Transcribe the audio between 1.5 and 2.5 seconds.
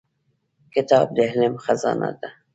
خزانه ده.